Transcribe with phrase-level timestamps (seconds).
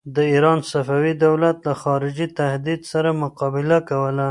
[0.15, 4.19] د ایران صفوي دولت له خارجي تهدید سره مقابله کوله.